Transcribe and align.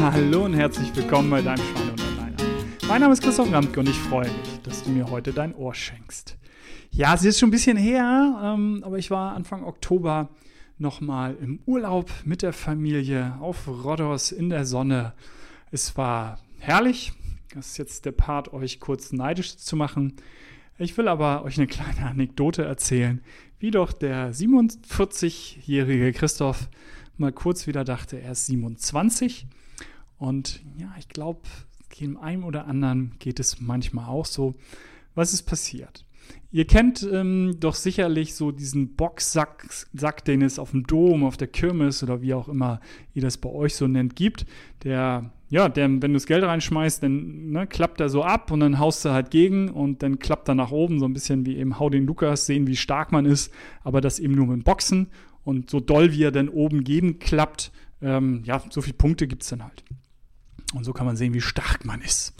Hallo 0.00 0.46
und 0.46 0.54
herzlich 0.54 0.96
willkommen 0.96 1.28
bei 1.28 1.42
deinem 1.42 1.62
Schweine 1.62 1.92
und 1.92 2.00
Alleiner. 2.00 2.36
Mein 2.88 3.02
Name 3.02 3.12
ist 3.12 3.22
Christoph 3.22 3.52
Ramke 3.52 3.80
und 3.80 3.86
ich 3.86 3.98
freue 3.98 4.30
mich, 4.30 4.60
dass 4.62 4.82
du 4.82 4.88
mir 4.88 5.10
heute 5.10 5.34
dein 5.34 5.54
Ohr 5.54 5.74
schenkst. 5.74 6.38
Ja, 6.90 7.14
es 7.14 7.22
ist 7.22 7.38
schon 7.38 7.48
ein 7.48 7.52
bisschen 7.52 7.76
her, 7.76 8.40
ähm, 8.42 8.82
aber 8.82 8.96
ich 8.96 9.10
war 9.10 9.34
Anfang 9.34 9.62
Oktober 9.62 10.30
nochmal 10.78 11.36
im 11.42 11.60
Urlaub 11.66 12.10
mit 12.24 12.40
der 12.40 12.54
Familie 12.54 13.36
auf 13.40 13.68
Rhodos 13.68 14.32
in 14.32 14.48
der 14.48 14.64
Sonne. 14.64 15.12
Es 15.70 15.98
war 15.98 16.40
herrlich. 16.58 17.12
Das 17.54 17.66
ist 17.66 17.76
jetzt 17.76 18.06
der 18.06 18.12
Part, 18.12 18.54
euch 18.54 18.80
kurz 18.80 19.12
neidisch 19.12 19.58
zu 19.58 19.76
machen. 19.76 20.14
Ich 20.78 20.96
will 20.96 21.08
aber 21.08 21.44
euch 21.44 21.58
eine 21.58 21.66
kleine 21.66 22.06
Anekdote 22.06 22.64
erzählen, 22.64 23.20
wie 23.58 23.70
doch 23.70 23.92
der 23.92 24.32
47-jährige 24.32 26.14
Christoph 26.14 26.70
mal 27.18 27.32
kurz 27.32 27.66
wieder 27.66 27.84
dachte, 27.84 28.18
er 28.18 28.32
ist 28.32 28.46
27. 28.46 29.46
Und 30.20 30.60
ja, 30.76 30.94
ich 30.98 31.08
glaube, 31.08 31.40
dem 31.98 32.18
einen 32.18 32.44
oder 32.44 32.66
anderen 32.66 33.14
geht 33.18 33.40
es 33.40 33.60
manchmal 33.60 34.04
auch 34.04 34.26
so. 34.26 34.54
Was 35.14 35.32
ist 35.32 35.42
passiert? 35.42 36.04
Ihr 36.52 36.66
kennt 36.66 37.08
ähm, 37.10 37.56
doch 37.58 37.74
sicherlich 37.74 38.34
so 38.34 38.52
diesen 38.52 38.96
Boxsack, 38.96 39.66
Sack, 39.94 40.24
den 40.26 40.42
es 40.42 40.58
auf 40.58 40.72
dem 40.72 40.86
Dom, 40.86 41.24
auf 41.24 41.38
der 41.38 41.48
Kirmes 41.48 42.02
oder 42.02 42.20
wie 42.20 42.34
auch 42.34 42.48
immer 42.48 42.80
ihr 43.14 43.22
das 43.22 43.38
bei 43.38 43.48
euch 43.48 43.74
so 43.74 43.88
nennt, 43.88 44.14
gibt. 44.14 44.44
Der, 44.84 45.32
ja, 45.48 45.70
der, 45.70 45.88
wenn 45.88 46.00
du 46.00 46.12
das 46.12 46.26
Geld 46.26 46.44
reinschmeißt, 46.44 47.02
dann 47.02 47.50
ne, 47.50 47.66
klappt 47.66 47.98
er 48.00 48.10
so 48.10 48.22
ab 48.22 48.50
und 48.50 48.60
dann 48.60 48.78
haust 48.78 49.04
du 49.04 49.10
halt 49.10 49.30
gegen 49.30 49.70
und 49.70 50.02
dann 50.02 50.18
klappt 50.18 50.48
er 50.48 50.54
nach 50.54 50.70
oben, 50.70 50.98
so 50.98 51.06
ein 51.06 51.14
bisschen 51.14 51.46
wie 51.46 51.56
eben 51.56 51.78
Hau 51.78 51.88
den 51.88 52.04
Lukas, 52.06 52.44
sehen, 52.44 52.66
wie 52.66 52.76
stark 52.76 53.10
man 53.10 53.24
ist, 53.24 53.52
aber 53.84 54.02
das 54.02 54.18
eben 54.18 54.34
nur 54.34 54.48
mit 54.48 54.64
Boxen 54.64 55.08
und 55.44 55.70
so 55.70 55.80
doll, 55.80 56.12
wie 56.12 56.24
er 56.24 56.32
dann 56.32 56.50
oben 56.50 56.84
gegen 56.84 57.18
klappt, 57.18 57.72
ähm, 58.02 58.42
ja, 58.44 58.62
so 58.70 58.82
viele 58.82 58.96
Punkte 58.96 59.26
gibt 59.26 59.42
es 59.42 59.48
dann 59.48 59.64
halt. 59.64 59.82
Und 60.74 60.84
so 60.84 60.92
kann 60.92 61.06
man 61.06 61.16
sehen, 61.16 61.34
wie 61.34 61.40
stark 61.40 61.84
man 61.84 62.00
ist. 62.00 62.34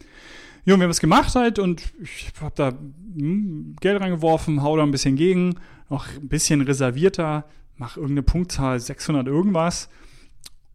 Und 0.67 0.79
wir 0.79 0.85
haben 0.85 0.91
es 0.91 1.01
gemacht 1.01 1.35
halt 1.35 1.59
und 1.59 1.83
ich 2.01 2.31
habe 2.41 2.55
da 2.55 2.69
hm, 2.69 3.77
Geld 3.81 4.01
reingeworfen, 4.01 4.63
hau 4.63 4.77
da 4.77 4.83
ein 4.83 4.91
bisschen 4.91 5.17
gegen, 5.17 5.57
noch 5.89 6.07
ein 6.09 6.29
bisschen 6.29 6.61
reservierter, 6.61 7.45
mach 7.77 7.97
irgendeine 7.97 8.23
Punktzahl, 8.23 8.79
600 8.79 9.27
irgendwas 9.27 9.89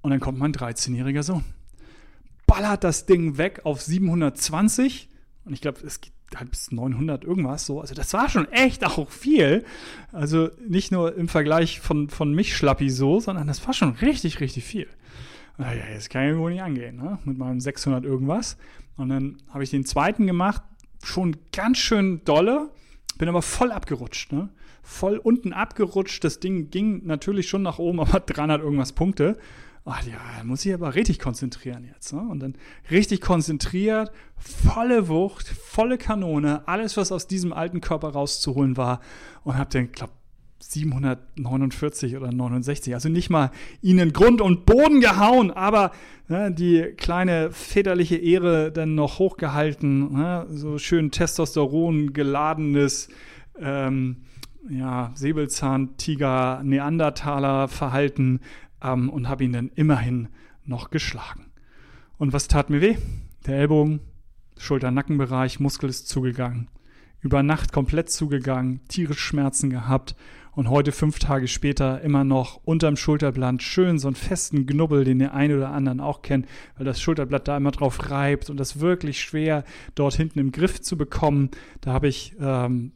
und 0.02 0.12
dann 0.12 0.20
kommt 0.20 0.38
mein 0.38 0.53
13-jähriger 0.53 1.23
Sohn. 1.23 1.45
Ballert 2.45 2.84
das 2.84 3.06
Ding 3.06 3.38
weg 3.38 3.62
auf 3.64 3.81
720 3.81 5.09
und 5.45 5.53
ich 5.53 5.62
glaube, 5.62 5.80
es 5.86 6.02
geht 6.02 6.14
halt 6.36 6.50
bis 6.50 6.72
900 6.72 7.23
irgendwas 7.23 7.66
so. 7.66 7.80
Also 7.80 7.94
das 7.94 8.12
war 8.14 8.28
schon 8.30 8.52
echt 8.52 8.84
auch 8.84 9.09
viel. 9.09 9.64
Also 10.12 10.50
nicht 10.67 10.92
nur 10.92 11.16
im 11.16 11.28
Vergleich 11.28 11.80
von, 11.80 12.09
von 12.09 12.34
mich 12.34 12.56
Schlappi 12.58 12.90
so, 12.90 13.19
sondern 13.19 13.47
das 13.47 13.66
war 13.66 13.73
schon 13.73 13.92
richtig, 13.94 14.40
richtig 14.40 14.64
viel. 14.64 14.88
Naja, 15.58 15.84
jetzt 15.92 16.09
kann 16.09 16.30
ich 16.30 16.38
wohl 16.38 16.52
nicht 16.52 16.61
angehen, 16.61 16.98
ne? 16.98 17.20
mit 17.23 17.38
meinem 17.38 17.59
600 17.59 18.03
irgendwas. 18.03 18.58
Und 18.98 19.09
dann 19.09 19.38
habe 19.50 19.64
ich 19.64 19.70
den 19.70 19.86
zweiten 19.86 20.28
gemacht, 20.28 20.62
schon 21.03 21.38
ganz 21.52 21.78
schön 21.78 22.23
dolle, 22.25 22.70
bin 23.17 23.30
aber 23.30 23.42
voll 23.42 23.72
abgerutscht, 23.72 24.31
ne? 24.31 24.50
Voll 24.84 25.17
unten 25.17 25.52
abgerutscht. 25.52 26.23
Das 26.23 26.39
Ding 26.39 26.70
ging 26.70 27.06
natürlich 27.06 27.47
schon 27.50 27.64
nach 27.64 27.80
oben, 27.80 28.00
aber 28.02 28.20
300 28.20 28.62
irgendwas 28.62 28.94
Punkte. 28.94 29.38
Ach 29.88 30.03
ja, 30.03 30.44
muss 30.44 30.66
ich 30.66 30.73
aber 30.73 30.95
richtig 30.95 31.20
konzentrieren 31.20 31.86
jetzt. 31.86 32.12
Ne? 32.12 32.19
Und 32.19 32.40
dann 32.40 32.56
richtig 32.90 33.22
konzentriert, 33.22 34.12
volle 34.36 35.08
Wucht, 35.08 35.47
volle 35.47 36.00
Kanone, 36.00 36.67
alles, 36.67 36.97
was 36.97 37.12
aus 37.12 37.28
diesem 37.28 37.53
alten 37.53 37.81
Körper 37.81 38.09
rauszuholen 38.09 38.78
war. 38.78 39.00
Und 39.44 39.58
habe 39.58 39.69
dann, 39.72 39.92
glaube 39.92 40.14
749 40.59 42.16
oder 42.16 42.31
69. 42.31 42.94
Also 42.94 43.09
nicht 43.09 43.30
mal 43.30 43.52
ihnen 43.81 44.13
Grund 44.13 44.41
und 44.41 44.66
Boden 44.66 45.02
gehauen, 45.02 45.52
aber 45.52 45.91
ne, 46.28 46.52
die 46.52 46.81
kleine 46.97 47.52
väterliche 47.52 48.16
Ehre 48.16 48.72
dann 48.72 48.96
noch 48.96 49.19
hochgehalten. 49.19 50.13
Ne, 50.13 50.47
so 50.50 50.78
schön 50.78 51.12
Testosteron 51.12 52.13
geladenes 52.13 53.09
ähm, 53.59 54.24
ja, 54.69 55.12
Säbelzahn, 55.16 55.97
Tiger, 55.97 56.62
Neandertaler 56.63 57.68
Verhalten 57.68 58.40
ähm, 58.81 59.09
und 59.09 59.30
habe 59.30 59.44
ihn 59.44 59.53
dann 59.53 59.72
immerhin 59.75 60.30
noch 60.66 60.90
geschlagen. 60.90 61.51
Und 62.18 62.34
was 62.34 62.47
tat 62.47 62.69
mir 62.69 62.81
weh? 62.81 62.97
Der 63.46 63.57
Ellbogen, 63.57 64.00
Schulter-Nackenbereich, 64.57 65.59
Muskel 65.59 65.90
ist 65.90 66.07
zugegangen. 66.07 66.69
Über 67.22 67.44
Nacht 67.44 67.74
komplett 67.74 68.09
zugegangen, 68.09 68.81
tierisch 68.88 69.19
Schmerzen 69.19 69.69
gehabt 69.69 70.16
und 70.56 70.70
heute, 70.70 70.92
fünf 70.92 71.20
Tage 71.20 71.48
später, 71.48 72.02
immer 72.02 72.24
noch 72.24 72.62
unterm 72.64 72.96
Schulterblatt 72.96 73.62
schön 73.62 74.00
so 74.00 74.08
einen 74.08 74.16
festen 74.16 74.66
Knubbel, 74.66 75.04
den 75.04 75.20
der 75.20 75.34
eine 75.34 75.58
oder 75.58 75.70
anderen 75.70 76.00
auch 76.00 76.22
kennt, 76.22 76.48
weil 76.78 76.86
das 76.86 77.02
Schulterblatt 77.02 77.48
da 77.48 77.58
immer 77.58 77.72
drauf 77.72 78.10
reibt 78.10 78.50
und 78.50 78.58
das 78.58 78.80
wirklich 78.80 79.22
schwer 79.22 79.64
dort 79.96 80.16
hinten 80.16 80.40
im 80.40 80.52
Griff 80.52 80.82
zu 80.82 80.98
bekommen. 80.98 81.52
Da 81.82 81.92
habe 81.94 82.08
ich 82.08 82.36
ähm, 82.40 82.94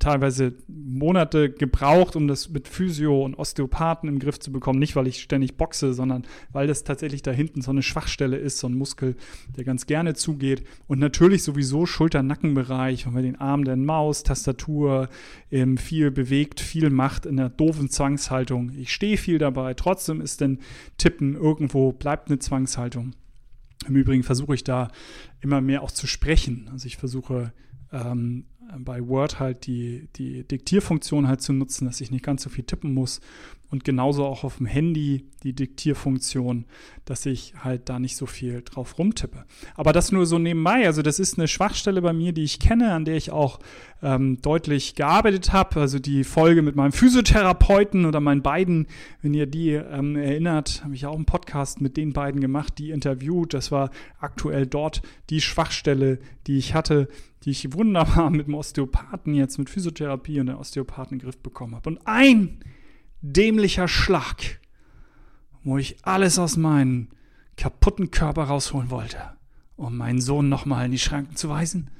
teilweise 0.00 0.54
Monate 0.66 1.50
gebraucht, 1.50 2.16
um 2.16 2.26
das 2.26 2.50
mit 2.50 2.66
Physio 2.66 3.24
und 3.24 3.36
Osteopathen 3.36 4.08
im 4.08 4.18
Griff 4.18 4.40
zu 4.40 4.50
bekommen. 4.50 4.80
Nicht, 4.80 4.96
weil 4.96 5.06
ich 5.06 5.22
ständig 5.22 5.56
boxe, 5.56 5.94
sondern 5.94 6.24
weil 6.50 6.66
das 6.66 6.82
tatsächlich 6.82 7.22
da 7.22 7.30
hinten 7.30 7.62
so 7.62 7.70
eine 7.70 7.82
Schwachstelle 7.82 8.36
ist, 8.36 8.58
so 8.58 8.66
ein 8.66 8.74
Muskel, 8.74 9.14
der 9.56 9.64
ganz 9.64 9.86
gerne 9.86 10.14
zugeht. 10.14 10.64
Und 10.88 10.98
natürlich 10.98 11.44
sowieso 11.44 11.86
Schulter-Nackenbereich, 11.86 13.06
wenn 13.06 13.12
man 13.12 13.22
den 13.22 13.40
Arm, 13.40 13.64
der 13.64 13.76
Maus, 13.76 14.24
Tastatur, 14.24 15.08
ähm, 15.52 15.76
viel 15.76 16.10
bewegt, 16.10 16.60
viel 16.60 16.90
macht 16.90 17.24
in 17.24 17.36
der 17.36 17.48
doofen 17.48 17.88
Zwangshaltung. 17.88 18.72
Ich 18.76 18.92
stehe 18.92 19.16
viel 19.16 19.38
dabei, 19.38 19.74
trotzdem 19.74 20.20
ist 20.20 20.40
denn 20.40 20.58
Tippen 20.98 21.36
irgendwo, 21.36 21.92
bleibt 21.92 22.28
eine 22.28 22.40
Zwangshaltung. 22.40 23.12
Im 23.86 23.96
Übrigen 23.96 24.22
versuche 24.22 24.54
ich 24.54 24.64
da 24.64 24.90
immer 25.40 25.60
mehr 25.60 25.82
auch 25.82 25.90
zu 25.90 26.06
sprechen. 26.06 26.68
Also 26.72 26.86
ich 26.86 26.96
versuche 26.96 27.52
ähm, 27.92 28.44
bei 28.78 29.06
Word 29.06 29.40
halt 29.40 29.66
die, 29.66 30.08
die 30.16 30.44
Diktierfunktion 30.44 31.28
halt 31.28 31.40
zu 31.42 31.52
nutzen, 31.52 31.86
dass 31.86 32.00
ich 32.00 32.10
nicht 32.10 32.24
ganz 32.24 32.42
so 32.42 32.50
viel 32.50 32.64
tippen 32.64 32.94
muss. 32.94 33.20
Und 33.70 33.84
genauso 33.84 34.26
auch 34.26 34.44
auf 34.44 34.58
dem 34.58 34.66
Handy 34.66 35.24
die 35.44 35.54
Diktierfunktion, 35.54 36.66
dass 37.06 37.24
ich 37.24 37.54
halt 37.56 37.88
da 37.88 37.98
nicht 37.98 38.18
so 38.18 38.26
viel 38.26 38.60
drauf 38.60 38.98
rumtippe. 38.98 39.46
Aber 39.74 39.94
das 39.94 40.12
nur 40.12 40.26
so 40.26 40.38
nebenbei. 40.38 40.84
Also 40.84 41.00
das 41.00 41.18
ist 41.18 41.38
eine 41.38 41.48
Schwachstelle 41.48 42.02
bei 42.02 42.12
mir, 42.12 42.32
die 42.32 42.42
ich 42.42 42.58
kenne, 42.58 42.92
an 42.92 43.06
der 43.06 43.16
ich 43.16 43.30
auch 43.30 43.60
ähm, 44.02 44.42
deutlich 44.42 44.94
gearbeitet 44.94 45.54
habe. 45.54 45.80
Also 45.80 45.98
die 46.00 46.22
Folge 46.22 46.60
mit 46.60 46.76
meinem 46.76 46.92
Physiotherapeuten 46.92 48.04
oder 48.04 48.20
meinen 48.20 48.42
beiden, 48.42 48.88
wenn 49.22 49.32
ihr 49.32 49.46
die 49.46 49.70
ähm, 49.70 50.16
erinnert, 50.16 50.84
habe 50.84 50.94
ich 50.94 51.06
auch 51.06 51.16
einen 51.16 51.24
Podcast 51.24 51.80
mit 51.80 51.96
den 51.96 52.12
beiden 52.12 52.42
gemacht, 52.42 52.74
die 52.76 52.90
interviewt. 52.90 53.54
Das 53.54 53.72
war 53.72 53.90
aktuell 54.18 54.66
dort 54.66 55.00
die 55.30 55.40
Schwachstelle, 55.40 56.18
die 56.46 56.58
ich 56.58 56.74
hatte 56.74 57.08
die 57.44 57.50
ich 57.50 57.72
wunderbar 57.72 58.30
mit 58.30 58.46
dem 58.46 58.54
Osteopathen 58.54 59.34
jetzt, 59.34 59.58
mit 59.58 59.70
Physiotherapie 59.70 60.40
und 60.40 60.46
der 60.46 60.60
Osteopathen 60.60 61.14
in 61.14 61.18
den 61.18 61.24
Griff 61.26 61.38
bekommen 61.38 61.74
habe. 61.74 61.90
Und 61.90 62.00
ein 62.06 62.60
dämlicher 63.20 63.88
Schlag, 63.88 64.60
wo 65.64 65.78
ich 65.78 65.96
alles 66.04 66.38
aus 66.38 66.56
meinem 66.56 67.08
kaputten 67.56 68.10
Körper 68.10 68.44
rausholen 68.44 68.90
wollte, 68.90 69.18
um 69.76 69.96
meinen 69.96 70.20
Sohn 70.20 70.48
nochmal 70.48 70.86
in 70.86 70.92
die 70.92 70.98
Schranken 70.98 71.36
zu 71.36 71.48
weisen, 71.48 71.90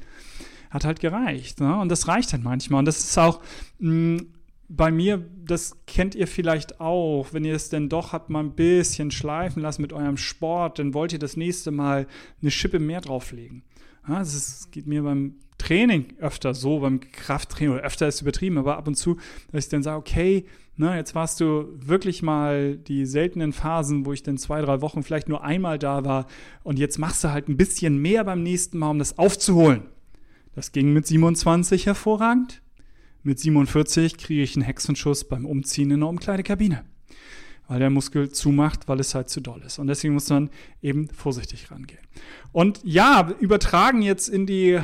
hat 0.71 0.85
halt 0.85 1.01
gereicht. 1.01 1.61
Ne? 1.61 1.77
Und 1.79 1.89
das 1.89 2.09
reicht 2.09 2.33
halt 2.33 2.43
manchmal. 2.43 2.81
Und 2.81 2.87
das 2.87 2.99
ist 2.99 3.19
auch 3.19 3.41
mh, 3.79 3.91
mm, 3.91 4.27
bei 4.75 4.91
mir, 4.91 5.23
das 5.45 5.77
kennt 5.87 6.15
ihr 6.15 6.27
vielleicht 6.27 6.81
auch, 6.81 7.33
wenn 7.33 7.45
ihr 7.45 7.55
es 7.55 7.69
denn 7.69 7.91
doch 7.91 8.13
habt 8.13 8.31
mal 8.31 8.43
ein 8.43 8.55
bisschen 8.55 9.11
schleifen 9.11 9.61
lassen 9.61 9.83
mit 9.83 9.93
eurem 9.93 10.17
Sport, 10.17 10.79
dann 10.79 10.95
wollt 10.95 11.13
ihr 11.13 11.19
das 11.19 11.37
nächste 11.37 11.71
Mal 11.71 12.07
eine 12.41 12.51
Schippe 12.51 12.79
mehr 12.79 13.03
drauflegen. 13.03 13.65
Ja, 14.09 14.19
das 14.19 14.69
geht 14.71 14.87
mir 14.87 15.03
beim 15.03 15.37
Training 15.59 16.15
öfter 16.19 16.55
so, 16.55 16.81
beim 16.81 17.01
Krafttraining, 17.01 17.75
oder 17.75 17.83
öfter 17.83 18.09
ist 18.09 18.21
übertrieben, 18.21 18.59
aber 18.59 18.77
ab 18.77 18.89
und 18.89 18.97
zu, 18.97 19.17
dass 19.53 19.67
ich 19.67 19.71
dann 19.71 19.83
sage, 19.83 19.99
okay, 19.99 20.45
na, 20.77 20.97
jetzt 20.97 21.15
warst 21.15 21.41
du 21.41 21.69
wirklich 21.77 22.23
mal 22.23 22.77
die 22.77 23.07
seltenen 23.07 23.53
Phasen, 23.53 24.05
wo 24.05 24.13
ich 24.13 24.23
dann 24.23 24.39
zwei, 24.39 24.61
drei 24.63 24.81
Wochen 24.81 25.03
vielleicht 25.03 25.29
nur 25.29 25.45
einmal 25.45 25.79
da 25.79 26.05
war 26.05 26.27
und 26.65 26.79
jetzt 26.79 26.99
machst 26.99 27.23
du 27.23 27.31
halt 27.31 27.49
ein 27.49 27.57
bisschen 27.57 27.99
mehr 27.99 28.25
beim 28.25 28.43
nächsten 28.43 28.79
Mal, 28.79 28.91
um 28.91 28.99
das 28.99 29.19
aufzuholen. 29.19 29.83
Das 30.55 30.73
ging 30.73 30.93
mit 30.93 31.07
27 31.07 31.87
hervorragend. 31.87 32.61
Mit 33.23 33.39
47 33.39 34.19
kriege 34.19 34.43
ich 34.43 34.57
einen 34.57 34.65
Hexenschuss 34.65 35.25
beim 35.25 35.47
Umziehen 35.47 35.93
in 35.93 36.01
der 36.01 36.09
Umkleidekabine 36.09 36.85
weil 37.73 37.79
der 37.79 37.89
Muskel 37.89 38.31
zumacht, 38.31 38.87
weil 38.87 39.01
es 39.01 39.15
halt 39.15 39.31
zu 39.31 39.41
doll 39.41 39.63
ist. 39.65 39.79
Und 39.79 39.87
deswegen 39.87 40.13
muss 40.13 40.29
man 40.29 40.51
eben 40.83 41.09
vorsichtig 41.09 41.71
rangehen. 41.71 42.03
Und 42.53 42.81
ja, 42.85 43.33
übertragen 43.41 44.03
jetzt 44.03 44.29
in 44.29 44.45
die, 44.45 44.79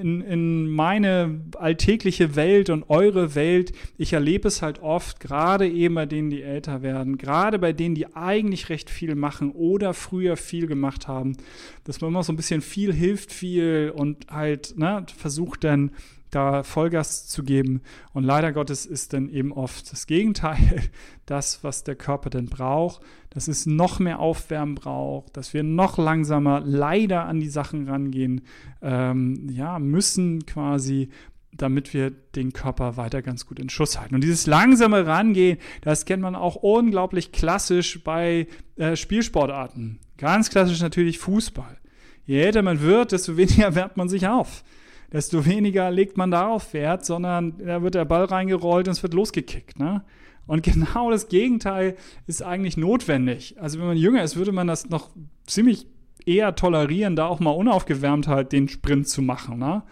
in, 0.00 0.20
in 0.20 0.68
meine 0.68 1.40
alltägliche 1.56 2.36
Welt 2.36 2.70
und 2.70 2.88
eure 2.88 3.34
Welt. 3.34 3.72
Ich 3.98 4.12
erlebe 4.12 4.46
es 4.46 4.62
halt 4.62 4.80
oft, 4.80 5.18
gerade 5.18 5.68
eben 5.68 5.96
bei 5.96 6.06
denen, 6.06 6.30
die 6.30 6.42
älter 6.42 6.82
werden, 6.82 7.18
gerade 7.18 7.58
bei 7.58 7.72
denen, 7.72 7.96
die 7.96 8.14
eigentlich 8.14 8.68
recht 8.68 8.88
viel 8.88 9.16
machen 9.16 9.50
oder 9.50 9.92
früher 9.92 10.36
viel 10.36 10.68
gemacht 10.68 11.08
haben, 11.08 11.36
dass 11.82 12.00
man 12.00 12.10
immer 12.10 12.22
so 12.22 12.32
ein 12.32 12.36
bisschen 12.36 12.60
viel 12.60 12.92
hilft 12.92 13.32
viel 13.32 13.92
und 13.96 14.28
halt 14.30 14.78
ne, 14.78 15.04
versucht 15.16 15.64
dann 15.64 15.90
da 16.32 16.62
Vollgas 16.62 17.28
zu 17.28 17.44
geben. 17.44 17.82
Und 18.12 18.24
leider 18.24 18.52
Gottes 18.52 18.86
ist 18.86 19.12
dann 19.12 19.28
eben 19.28 19.52
oft 19.52 19.92
das 19.92 20.06
Gegenteil, 20.06 20.82
das, 21.26 21.62
was 21.62 21.84
der 21.84 21.94
Körper 21.94 22.30
denn 22.30 22.46
braucht, 22.46 23.02
dass 23.30 23.48
es 23.48 23.66
noch 23.66 24.00
mehr 24.00 24.18
Aufwärmen 24.18 24.74
braucht, 24.74 25.36
dass 25.36 25.54
wir 25.54 25.62
noch 25.62 25.98
langsamer 25.98 26.60
leider 26.64 27.26
an 27.26 27.38
die 27.38 27.48
Sachen 27.48 27.88
rangehen, 27.88 28.40
ähm, 28.80 29.48
ja, 29.50 29.78
müssen 29.78 30.44
quasi, 30.46 31.10
damit 31.52 31.92
wir 31.92 32.10
den 32.10 32.54
Körper 32.54 32.96
weiter 32.96 33.20
ganz 33.20 33.46
gut 33.46 33.58
in 33.58 33.68
Schuss 33.68 34.00
halten. 34.00 34.14
Und 34.14 34.24
dieses 34.24 34.46
langsame 34.46 35.06
Rangehen, 35.06 35.58
das 35.82 36.06
kennt 36.06 36.22
man 36.22 36.34
auch 36.34 36.56
unglaublich 36.56 37.30
klassisch 37.30 38.02
bei 38.02 38.46
äh, 38.76 38.96
Spielsportarten. 38.96 40.00
Ganz 40.16 40.48
klassisch 40.48 40.80
natürlich 40.80 41.18
Fußball. 41.18 41.76
Je 42.24 42.40
älter 42.40 42.62
man 42.62 42.80
wird, 42.80 43.12
desto 43.12 43.36
weniger 43.36 43.74
wärmt 43.74 43.98
man 43.98 44.08
sich 44.08 44.26
auf 44.28 44.64
desto 45.12 45.44
weniger 45.44 45.90
legt 45.90 46.16
man 46.16 46.30
darauf 46.30 46.72
Wert, 46.72 47.04
sondern 47.04 47.58
da 47.58 47.82
wird 47.82 47.94
der 47.94 48.04
Ball 48.04 48.24
reingerollt 48.24 48.88
und 48.88 48.92
es 48.92 49.02
wird 49.02 49.14
losgekickt. 49.14 49.78
Ne? 49.78 50.02
Und 50.46 50.62
genau 50.62 51.10
das 51.10 51.28
Gegenteil 51.28 51.96
ist 52.26 52.42
eigentlich 52.42 52.76
notwendig. 52.76 53.56
Also 53.60 53.78
wenn 53.78 53.86
man 53.86 53.96
jünger 53.96 54.22
ist, 54.22 54.36
würde 54.36 54.52
man 54.52 54.66
das 54.66 54.88
noch 54.88 55.10
ziemlich 55.46 55.86
eher 56.24 56.54
tolerieren, 56.54 57.16
da 57.16 57.26
auch 57.26 57.40
mal 57.40 57.50
unaufgewärmt 57.50 58.28
halt 58.28 58.52
den 58.52 58.68
Sprint 58.68 59.08
zu 59.08 59.22
machen. 59.22 59.58
Ne? 59.58 59.82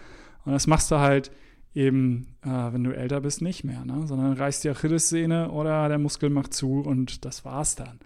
Und 0.45 0.53
das 0.53 0.67
machst 0.67 0.91
du 0.91 0.97
halt 0.97 1.31
eben, 1.75 2.27
äh, 2.43 2.49
wenn 2.49 2.85
du 2.85 2.91
älter 2.91 3.21
bist, 3.21 3.43
nicht 3.43 3.65
mehr, 3.65 3.85
ne? 3.85 4.07
sondern 4.07 4.33
reißt 4.33 4.65
die 4.65 4.71
Achillessehne 4.71 5.51
oder 5.51 5.89
der 5.89 5.99
Muskel 5.99 6.31
macht 6.31 6.55
zu 6.55 6.81
und 6.81 7.25
das 7.25 7.45
war's 7.45 7.77
dann. 7.77 8.01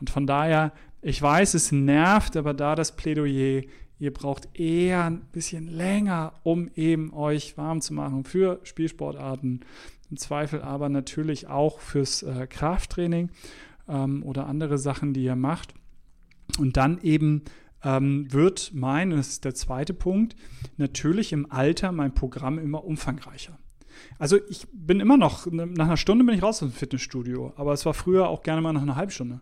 Und 0.00 0.10
von 0.10 0.26
daher, 0.26 0.72
ich 1.02 1.20
weiß, 1.20 1.54
es 1.54 1.72
nervt, 1.72 2.36
aber 2.36 2.54
da 2.54 2.74
das 2.74 2.94
Plädoyer, 2.94 3.62
Ihr 4.00 4.14
braucht 4.14 4.48
eher 4.58 5.04
ein 5.04 5.20
bisschen 5.30 5.68
länger, 5.68 6.32
um 6.42 6.70
eben 6.74 7.12
euch 7.12 7.58
warm 7.58 7.82
zu 7.82 7.92
machen 7.92 8.24
für 8.24 8.58
Spielsportarten. 8.62 9.60
Im 10.10 10.16
Zweifel 10.16 10.62
aber 10.62 10.88
natürlich 10.88 11.48
auch 11.48 11.80
fürs 11.80 12.22
äh, 12.22 12.46
Krafttraining 12.48 13.30
ähm, 13.88 14.22
oder 14.24 14.46
andere 14.46 14.78
Sachen, 14.78 15.12
die 15.12 15.22
ihr 15.22 15.36
macht. 15.36 15.74
Und 16.58 16.78
dann 16.78 16.98
eben 17.02 17.42
ähm, 17.84 18.32
wird 18.32 18.72
mein, 18.74 19.10
das 19.10 19.28
ist 19.28 19.44
der 19.44 19.54
zweite 19.54 19.92
Punkt, 19.92 20.34
natürlich 20.78 21.34
im 21.34 21.52
Alter 21.52 21.92
mein 21.92 22.14
Programm 22.14 22.58
immer 22.58 22.84
umfangreicher. 22.84 23.58
Also 24.18 24.38
ich 24.48 24.66
bin 24.72 25.00
immer 25.00 25.18
noch, 25.18 25.46
nach 25.46 25.86
einer 25.86 25.96
Stunde 25.98 26.24
bin 26.24 26.34
ich 26.34 26.42
raus 26.42 26.62
aus 26.62 26.70
dem 26.70 26.72
Fitnessstudio, 26.72 27.52
aber 27.56 27.74
es 27.74 27.84
war 27.84 27.92
früher 27.92 28.28
auch 28.28 28.42
gerne 28.42 28.62
mal 28.62 28.72
nach 28.72 28.82
einer 28.82 28.96
halben 28.96 29.12
Stunde. 29.12 29.40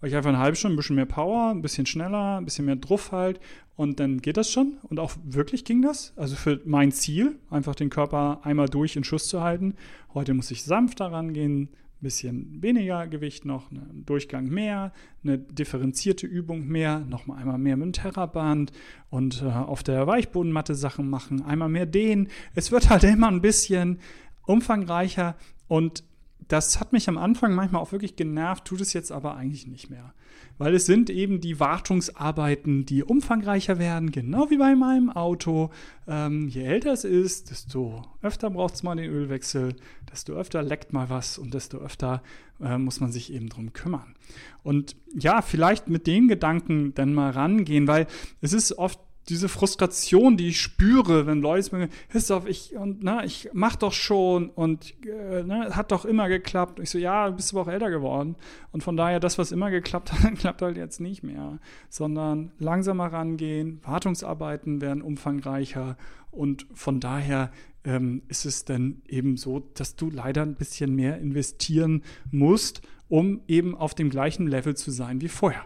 Weil 0.00 0.10
ich 0.10 0.16
einfach 0.16 0.28
eine 0.28 0.38
halbe 0.38 0.56
Stunde 0.56 0.74
ein 0.74 0.76
bisschen 0.76 0.96
mehr 0.96 1.06
Power, 1.06 1.50
ein 1.50 1.62
bisschen 1.62 1.86
schneller, 1.86 2.38
ein 2.38 2.44
bisschen 2.44 2.66
mehr 2.66 2.76
Druff 2.76 3.12
halt 3.12 3.40
und 3.76 4.00
dann 4.00 4.20
geht 4.20 4.36
das 4.36 4.50
schon. 4.50 4.78
Und 4.84 4.98
auch 4.98 5.12
wirklich 5.24 5.64
ging 5.64 5.82
das. 5.82 6.12
Also 6.16 6.36
für 6.36 6.60
mein 6.64 6.92
Ziel, 6.92 7.38
einfach 7.50 7.74
den 7.74 7.90
Körper 7.90 8.40
einmal 8.42 8.68
durch 8.68 8.96
in 8.96 9.04
Schuss 9.04 9.28
zu 9.28 9.42
halten. 9.42 9.74
Heute 10.14 10.34
muss 10.34 10.50
ich 10.50 10.64
sanfter 10.64 11.12
rangehen, 11.12 11.62
ein 11.62 12.02
bisschen 12.02 12.62
weniger 12.62 13.06
Gewicht 13.06 13.46
noch, 13.46 13.70
einen 13.70 13.80
ne, 13.80 14.02
Durchgang 14.04 14.48
mehr, 14.48 14.92
eine 15.24 15.38
differenzierte 15.38 16.26
Übung 16.26 16.66
mehr, 16.66 17.00
nochmal 17.00 17.38
einmal 17.38 17.58
mehr 17.58 17.76
mit 17.76 17.86
dem 17.86 17.92
Terraband 17.94 18.70
und 19.08 19.42
äh, 19.42 19.46
auf 19.46 19.82
der 19.82 20.06
Weichbodenmatte 20.06 20.74
Sachen 20.74 21.08
machen, 21.08 21.42
einmal 21.42 21.70
mehr 21.70 21.86
dehnen. 21.86 22.28
Es 22.54 22.70
wird 22.70 22.90
halt 22.90 23.04
immer 23.04 23.28
ein 23.28 23.40
bisschen 23.40 23.98
umfangreicher 24.46 25.36
und 25.68 26.04
das 26.48 26.80
hat 26.80 26.92
mich 26.92 27.08
am 27.08 27.18
Anfang 27.18 27.54
manchmal 27.54 27.82
auch 27.82 27.92
wirklich 27.92 28.16
genervt, 28.16 28.64
tut 28.64 28.80
es 28.80 28.92
jetzt 28.92 29.10
aber 29.10 29.36
eigentlich 29.36 29.66
nicht 29.66 29.90
mehr. 29.90 30.14
Weil 30.58 30.74
es 30.74 30.86
sind 30.86 31.10
eben 31.10 31.40
die 31.40 31.60
Wartungsarbeiten, 31.60 32.86
die 32.86 33.04
umfangreicher 33.04 33.78
werden, 33.78 34.10
genau 34.10 34.48
wie 34.48 34.56
bei 34.56 34.74
meinem 34.74 35.10
Auto. 35.10 35.70
Ähm, 36.06 36.48
je 36.48 36.62
älter 36.62 36.92
es 36.92 37.04
ist, 37.04 37.50
desto 37.50 38.02
öfter 38.22 38.50
braucht 38.50 38.74
es 38.74 38.82
mal 38.82 38.96
den 38.96 39.10
Ölwechsel, 39.10 39.76
desto 40.10 40.34
öfter 40.34 40.62
leckt 40.62 40.92
mal 40.92 41.10
was 41.10 41.36
und 41.36 41.52
desto 41.52 41.78
öfter 41.78 42.22
äh, 42.60 42.78
muss 42.78 43.00
man 43.00 43.12
sich 43.12 43.32
eben 43.32 43.48
drum 43.48 43.72
kümmern. 43.72 44.14
Und 44.62 44.96
ja, 45.14 45.42
vielleicht 45.42 45.88
mit 45.88 46.06
den 46.06 46.28
Gedanken 46.28 46.94
dann 46.94 47.12
mal 47.12 47.30
rangehen, 47.30 47.86
weil 47.86 48.06
es 48.40 48.52
ist 48.52 48.78
oft 48.78 48.98
diese 49.28 49.48
Frustration, 49.48 50.36
die 50.36 50.48
ich 50.48 50.60
spüre, 50.60 51.26
wenn 51.26 51.40
Leute 51.40 51.62
sagen, 51.64 51.88
Christoph, 52.10 52.46
ich, 52.46 52.76
und, 52.76 53.02
na, 53.02 53.24
ich 53.24 53.48
mach 53.52 53.76
doch 53.76 53.92
schon 53.92 54.50
und 54.50 54.94
äh, 55.04 55.42
ne, 55.42 55.74
hat 55.74 55.90
doch 55.90 56.04
immer 56.04 56.28
geklappt. 56.28 56.78
Und 56.78 56.84
ich 56.84 56.90
so, 56.90 56.98
ja, 56.98 57.28
du 57.28 57.36
bist 57.36 57.52
aber 57.52 57.62
auch 57.62 57.68
älter 57.68 57.90
geworden. 57.90 58.36
Und 58.70 58.84
von 58.84 58.96
daher, 58.96 59.18
das, 59.18 59.36
was 59.38 59.50
immer 59.50 59.70
geklappt 59.70 60.12
hat, 60.12 60.34
klappt 60.38 60.62
halt 60.62 60.76
jetzt 60.76 61.00
nicht 61.00 61.22
mehr. 61.22 61.58
Sondern 61.88 62.52
langsamer 62.58 63.12
rangehen, 63.12 63.80
Wartungsarbeiten 63.82 64.80
werden 64.80 65.02
umfangreicher 65.02 65.96
und 66.30 66.66
von 66.74 67.00
daher 67.00 67.50
ähm, 67.84 68.22
ist 68.28 68.44
es 68.44 68.64
dann 68.64 69.02
eben 69.08 69.36
so, 69.36 69.60
dass 69.74 69.96
du 69.96 70.10
leider 70.10 70.42
ein 70.42 70.54
bisschen 70.54 70.94
mehr 70.94 71.18
investieren 71.18 72.02
musst, 72.30 72.82
um 73.08 73.40
eben 73.48 73.74
auf 73.74 73.94
dem 73.94 74.10
gleichen 74.10 74.46
Level 74.46 74.76
zu 74.76 74.90
sein 74.90 75.20
wie 75.20 75.28
vorher. 75.28 75.64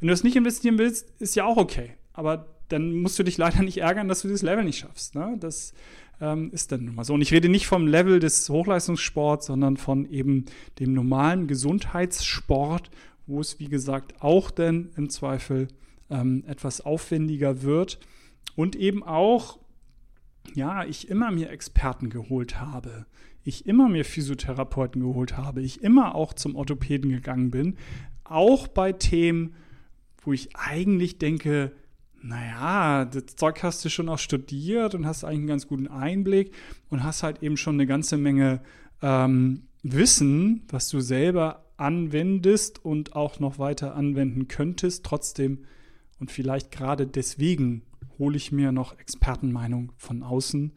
Wenn 0.00 0.08
du 0.08 0.12
das 0.12 0.24
nicht 0.24 0.36
investieren 0.36 0.78
willst, 0.78 1.10
ist 1.20 1.36
ja 1.36 1.44
auch 1.44 1.56
okay. 1.56 1.96
Aber 2.12 2.46
dann 2.74 2.92
musst 3.00 3.18
du 3.20 3.22
dich 3.22 3.38
leider 3.38 3.62
nicht 3.62 3.78
ärgern, 3.78 4.08
dass 4.08 4.22
du 4.22 4.28
dieses 4.28 4.42
Level 4.42 4.64
nicht 4.64 4.78
schaffst. 4.78 5.14
Ne? 5.14 5.36
Das 5.38 5.74
ähm, 6.20 6.50
ist 6.52 6.72
dann 6.72 6.84
nun 6.84 6.96
mal 6.96 7.04
so. 7.04 7.14
Und 7.14 7.22
ich 7.22 7.32
rede 7.32 7.48
nicht 7.48 7.68
vom 7.68 7.86
Level 7.86 8.18
des 8.18 8.48
Hochleistungssports, 8.50 9.46
sondern 9.46 9.76
von 9.76 10.10
eben 10.10 10.46
dem 10.80 10.92
normalen 10.92 11.46
Gesundheitssport, 11.46 12.90
wo 13.28 13.40
es, 13.40 13.60
wie 13.60 13.68
gesagt, 13.68 14.20
auch 14.20 14.50
dann 14.50 14.90
im 14.96 15.08
Zweifel 15.08 15.68
ähm, 16.10 16.42
etwas 16.48 16.80
aufwendiger 16.80 17.62
wird. 17.62 18.00
Und 18.56 18.74
eben 18.74 19.04
auch, 19.04 19.60
ja, 20.54 20.84
ich 20.84 21.08
immer 21.08 21.30
mir 21.30 21.50
Experten 21.50 22.10
geholt 22.10 22.60
habe. 22.60 23.06
Ich 23.44 23.66
immer 23.66 23.88
mir 23.88 24.04
Physiotherapeuten 24.04 25.00
geholt 25.00 25.36
habe. 25.36 25.62
Ich 25.62 25.80
immer 25.80 26.16
auch 26.16 26.32
zum 26.34 26.56
Orthopäden 26.56 27.10
gegangen 27.10 27.52
bin. 27.52 27.76
Auch 28.24 28.66
bei 28.66 28.90
Themen, 28.90 29.54
wo 30.22 30.32
ich 30.32 30.56
eigentlich 30.56 31.18
denke, 31.18 31.70
naja, 32.24 33.04
das 33.04 33.36
Zeug 33.36 33.62
hast 33.62 33.84
du 33.84 33.90
schon 33.90 34.08
auch 34.08 34.18
studiert 34.18 34.94
und 34.94 35.06
hast 35.06 35.24
eigentlich 35.24 35.40
einen 35.40 35.46
ganz 35.46 35.68
guten 35.68 35.88
Einblick 35.88 36.54
und 36.88 37.04
hast 37.04 37.22
halt 37.22 37.42
eben 37.42 37.58
schon 37.58 37.74
eine 37.74 37.86
ganze 37.86 38.16
Menge 38.16 38.62
ähm, 39.02 39.64
Wissen, 39.82 40.62
was 40.68 40.88
du 40.88 41.00
selber 41.00 41.66
anwendest 41.76 42.82
und 42.82 43.14
auch 43.14 43.40
noch 43.40 43.58
weiter 43.58 43.94
anwenden 43.94 44.48
könntest. 44.48 45.04
Trotzdem 45.04 45.64
und 46.18 46.30
vielleicht 46.30 46.70
gerade 46.70 47.06
deswegen 47.06 47.82
hole 48.18 48.38
ich 48.38 48.52
mir 48.52 48.72
noch 48.72 48.98
Expertenmeinung 48.98 49.92
von 49.98 50.22
außen, 50.22 50.72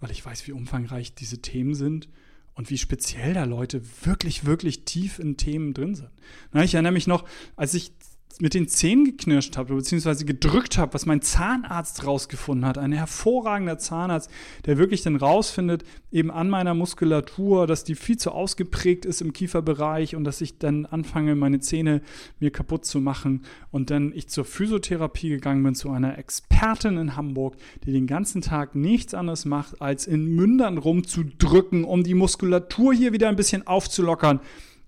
weil 0.00 0.10
ich 0.10 0.26
weiß, 0.26 0.48
wie 0.48 0.52
umfangreich 0.52 1.14
diese 1.14 1.40
Themen 1.40 1.74
sind 1.74 2.08
und 2.54 2.68
wie 2.68 2.78
speziell 2.78 3.34
da 3.34 3.44
Leute 3.44 3.82
wirklich, 4.04 4.44
wirklich 4.44 4.84
tief 4.86 5.20
in 5.20 5.36
Themen 5.36 5.72
drin 5.72 5.94
sind. 5.94 6.10
Na, 6.52 6.64
ich 6.64 6.74
erinnere 6.74 6.94
mich 6.94 7.06
noch, 7.06 7.28
als 7.54 7.74
ich 7.74 7.92
mit 8.38 8.54
den 8.54 8.68
Zähnen 8.68 9.04
geknirscht 9.04 9.56
habe, 9.56 9.74
beziehungsweise 9.74 10.24
gedrückt 10.24 10.78
habe, 10.78 10.94
was 10.94 11.04
mein 11.04 11.20
Zahnarzt 11.20 12.06
rausgefunden 12.06 12.66
hat. 12.66 12.78
Ein 12.78 12.92
hervorragender 12.92 13.78
Zahnarzt, 13.78 14.30
der 14.66 14.78
wirklich 14.78 15.02
dann 15.02 15.16
rausfindet, 15.16 15.84
eben 16.12 16.30
an 16.30 16.48
meiner 16.48 16.74
Muskulatur, 16.74 17.66
dass 17.66 17.84
die 17.84 17.94
viel 17.94 18.16
zu 18.16 18.30
ausgeprägt 18.32 19.04
ist 19.04 19.20
im 19.20 19.32
Kieferbereich 19.32 20.16
und 20.16 20.24
dass 20.24 20.40
ich 20.40 20.58
dann 20.58 20.86
anfange, 20.86 21.34
meine 21.34 21.60
Zähne 21.60 22.02
mir 22.38 22.50
kaputt 22.50 22.84
zu 22.84 23.00
machen. 23.00 23.42
Und 23.70 23.90
dann 23.90 24.12
ich 24.14 24.28
zur 24.28 24.44
Physiotherapie 24.44 25.28
gegangen 25.28 25.62
bin, 25.62 25.74
zu 25.74 25.90
einer 25.90 26.18
Expertin 26.18 26.96
in 26.96 27.16
Hamburg, 27.16 27.56
die 27.84 27.92
den 27.92 28.06
ganzen 28.06 28.42
Tag 28.42 28.74
nichts 28.74 29.12
anderes 29.12 29.44
macht, 29.44 29.82
als 29.82 30.06
in 30.06 30.26
Mündern 30.26 30.78
rumzudrücken, 30.78 31.84
um 31.84 32.04
die 32.04 32.14
Muskulatur 32.14 32.94
hier 32.94 33.12
wieder 33.12 33.28
ein 33.28 33.36
bisschen 33.36 33.66
aufzulockern 33.66 34.40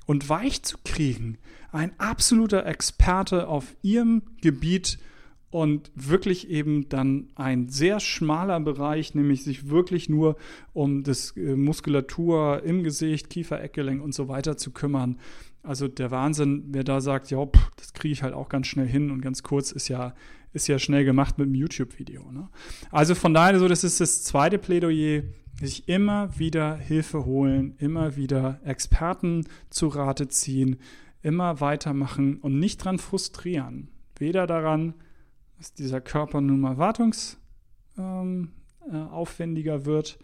und 0.06 0.28
weich 0.28 0.62
zu 0.62 0.78
kriegen 0.84 1.38
ein 1.72 1.98
absoluter 1.98 2.66
Experte 2.66 3.48
auf 3.48 3.74
ihrem 3.82 4.22
Gebiet 4.40 4.98
und 5.50 5.90
wirklich 5.94 6.48
eben 6.48 6.88
dann 6.88 7.28
ein 7.34 7.68
sehr 7.68 8.00
schmaler 8.00 8.58
Bereich, 8.60 9.14
nämlich 9.14 9.44
sich 9.44 9.68
wirklich 9.68 10.08
nur 10.08 10.36
um 10.72 11.02
das 11.02 11.36
äh, 11.36 11.56
Muskulatur 11.56 12.62
im 12.64 12.82
Gesicht, 12.82 13.28
Kiefer, 13.28 13.62
Eckgelenk 13.62 14.02
und 14.02 14.14
so 14.14 14.28
weiter 14.28 14.56
zu 14.56 14.70
kümmern. 14.70 15.18
Also 15.62 15.88
der 15.88 16.10
Wahnsinn, 16.10 16.64
wer 16.68 16.84
da 16.84 17.00
sagt, 17.00 17.30
ja, 17.30 17.46
das 17.76 17.92
kriege 17.92 18.12
ich 18.12 18.22
halt 18.22 18.34
auch 18.34 18.48
ganz 18.48 18.66
schnell 18.66 18.86
hin 18.86 19.10
und 19.10 19.20
ganz 19.20 19.42
kurz 19.42 19.72
ist 19.72 19.88
ja 19.88 20.14
ist 20.52 20.68
ja 20.68 20.78
schnell 20.78 21.04
gemacht 21.04 21.38
mit 21.38 21.46
einem 21.46 21.54
YouTube-Video. 21.54 22.30
Ne? 22.30 22.48
Also 22.90 23.14
von 23.14 23.32
daher 23.32 23.58
so, 23.58 23.68
das 23.68 23.84
ist 23.84 24.00
das 24.00 24.22
zweite 24.22 24.58
Plädoyer, 24.58 25.22
sich 25.60 25.88
immer 25.88 26.38
wieder 26.38 26.76
Hilfe 26.76 27.24
holen, 27.24 27.74
immer 27.78 28.16
wieder 28.16 28.60
Experten 28.64 29.46
zu 29.70 29.88
Rate 29.88 30.28
ziehen, 30.28 30.76
immer 31.22 31.60
weitermachen 31.60 32.36
und 32.36 32.58
nicht 32.58 32.84
dran 32.84 32.98
frustrieren. 32.98 33.88
Weder 34.18 34.46
daran, 34.46 34.94
dass 35.58 35.74
dieser 35.74 36.00
Körper 36.00 36.40
nun 36.40 36.60
mal 36.60 36.78
wartungsaufwendiger 36.78 39.74
ähm, 39.74 39.80
äh, 39.80 39.86
wird 39.86 40.18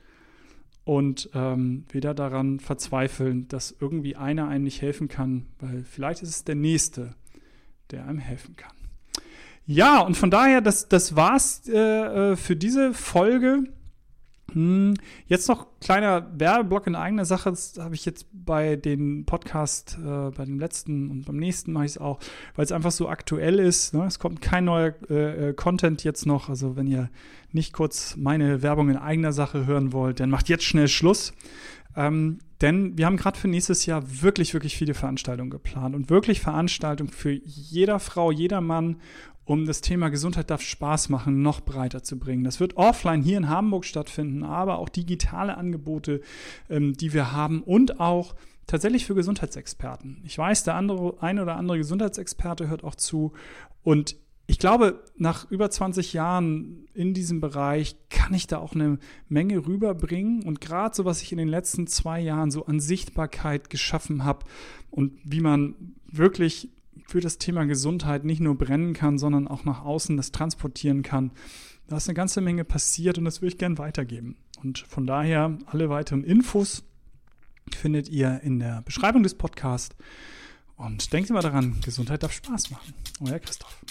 und 0.85 1.31
ähm, 1.35 1.85
weder 1.91 2.15
daran 2.15 2.61
verzweifeln, 2.61 3.49
dass 3.49 3.75
irgendwie 3.79 4.17
einer 4.17 4.49
einem 4.49 4.65
nicht 4.65 4.83
helfen 4.83 5.09
kann, 5.09 5.47
weil 5.59 5.85
vielleicht 5.85 6.23
ist 6.23 6.31
es 6.31 6.45
der 6.45 6.55
Nächste, 6.55 7.15
der 7.91 8.07
einem 8.07 8.19
helfen 8.19 8.57
kann. 8.57 8.73
Ja, 9.67 10.01
und 10.01 10.17
von 10.17 10.31
daher, 10.31 10.63
das, 10.63 10.89
das 10.89 11.15
war's 11.15 11.69
äh, 11.69 12.33
äh 12.33 12.37
für 12.37 12.57
diese 12.57 12.95
Folge. 12.95 13.65
Hm, 14.53 14.95
jetzt 15.27 15.47
noch 15.49 15.67
kleiner 15.81 16.27
Werbeblock 16.39 16.87
in 16.87 16.95
eigener 16.95 17.27
Sache. 17.27 17.51
Das 17.51 17.75
habe 17.79 17.95
ich 17.95 18.07
jetzt 18.07 18.27
bei 18.33 18.77
den 18.77 19.27
Podcast, 19.27 19.99
äh, 20.01 20.31
bei 20.31 20.45
dem 20.45 20.59
letzten 20.59 21.11
und 21.11 21.27
beim 21.27 21.37
nächsten 21.37 21.73
mache 21.73 21.85
ich 21.85 21.93
es 21.93 21.99
auch, 21.99 22.19
weil 22.55 22.65
es 22.65 22.73
einfach 22.73 22.91
so 22.91 23.09
aktuell 23.09 23.59
ist. 23.59 23.93
Ne? 23.93 24.07
Es 24.07 24.19
kommt 24.19 24.41
kein 24.41 24.65
neuer 24.65 24.95
äh, 25.11 25.51
äh, 25.51 25.53
Content 25.53 26.03
jetzt 26.03 26.25
noch. 26.25 26.49
Also 26.49 26.77
wenn 26.77 26.87
ihr 26.87 27.11
nicht 27.53 27.75
kurz 27.75 28.17
meine 28.17 28.63
Werbung 28.63 28.89
in 28.89 28.97
eigener 28.97 29.33
Sache 29.33 29.67
hören 29.67 29.93
wollt, 29.93 30.21
dann 30.21 30.31
macht 30.31 30.49
jetzt 30.49 30.65
schnell 30.65 30.89
Schluss. 30.89 31.35
Ähm, 31.95 32.39
denn 32.61 32.97
wir 32.97 33.07
haben 33.07 33.17
gerade 33.17 33.39
für 33.39 33.49
nächstes 33.49 33.87
Jahr 33.87 34.03
wirklich, 34.23 34.55
wirklich 34.55 34.77
viele 34.77 34.95
Veranstaltungen 34.95 35.51
geplant 35.51 35.95
und 35.95 36.11
wirklich 36.11 36.41
Veranstaltungen 36.41 37.11
für 37.11 37.33
jeder 37.33 38.01
Frau, 38.01 38.33
jeder 38.33 38.61
Mann 38.61 38.97
um 39.49 39.65
das 39.65 39.81
Thema 39.81 40.11
Gesundheit 40.11 40.51
darf 40.51 40.61
Spaß 40.61 41.09
machen 41.09 41.41
noch 41.41 41.63
breiter 41.63 42.03
zu 42.03 42.19
bringen. 42.19 42.45
Das 42.45 42.61
wird 42.61 42.77
offline 42.77 43.23
hier 43.23 43.39
in 43.39 43.49
Hamburg 43.49 43.87
stattfinden, 43.87 44.43
aber 44.43 44.79
auch 44.79 44.91
digitale 44.91 45.57
Angebote, 45.57 46.21
ähm, 46.69 46.93
die 46.93 47.15
wir 47.15 47.33
haben 47.33 47.63
und 47.63 47.99
auch 47.99 48.35
tatsächlich 48.67 49.07
für 49.07 49.15
Gesundheitsexperten. 49.15 50.21
Ich 50.25 50.37
weiß, 50.37 50.65
der 50.65 50.75
andere, 50.75 51.17
ein 51.23 51.39
oder 51.39 51.57
andere 51.57 51.79
Gesundheitsexperte 51.79 52.69
hört 52.69 52.85
auch 52.85 52.95
zu 52.95 53.33
und 53.83 54.17
ich 54.51 54.59
glaube, 54.59 55.03
nach 55.17 55.51
über 55.51 55.71
20 55.71 56.13
Jahren 56.13 56.87
in 56.93 57.15
diesem 57.15 57.41
Bereich 57.41 57.97
kann 58.11 58.33
ich 58.33 58.47
da 58.47 58.59
auch 58.59 58.75
eine 58.75 58.99
Menge 59.29 59.67
rüberbringen. 59.67 60.43
Und 60.43 60.63
gerade 60.63 60.97
so, 60.97 61.05
was 61.05 61.21
ich 61.21 61.33
in 61.33 61.39
den 61.39 61.49
letzten 61.49 61.87
zwei 61.87 62.19
Jahren 62.19 62.51
so 62.51 62.65
an 62.65 62.81
Sichtbarkeit 62.81 63.69
geschaffen 63.69 64.25
habe 64.25 64.47
und 64.91 65.19
wie 65.23 65.43
man 65.43 65.75
wirklich 66.11 66.71
für 67.07 67.21
das 67.21 67.39
Thema 67.39 67.65
Gesundheit 67.65 68.25
nicht 68.25 68.41
nur 68.41 68.57
brennen 68.57 68.93
kann, 68.93 69.19
sondern 69.19 69.49
auch 69.49 69.65
nach 69.65 69.85
außen 69.85 70.17
das 70.17 70.33
transportieren 70.33 71.03
kann. 71.03 71.33
Da 71.87 71.97
ist 71.97 72.09
eine 72.09 72.15
ganze 72.15 72.41
Menge 72.41 72.65
passiert 72.65 73.19
und 73.19 73.25
das 73.25 73.41
würde 73.41 73.53
ich 73.53 73.59
gern 73.59 73.79
weitergeben. 73.79 74.37
Und 74.63 74.79
von 74.79 75.07
daher 75.07 75.59
alle 75.67 75.89
weiteren 75.89 76.25
Infos 76.25 76.83
findet 77.75 78.09
ihr 78.09 78.41
in 78.43 78.59
der 78.59 78.83
Beschreibung 78.83 79.23
des 79.23 79.35
Podcasts. 79.35 79.97
Und 80.77 81.13
denkt 81.13 81.31
immer 81.31 81.43
daran, 81.43 81.81
Gesundheit 81.85 82.23
darf 82.23 82.33
Spaß 82.33 82.71
machen. 82.71 82.95
Euer 83.21 83.39
Christoph. 83.39 83.83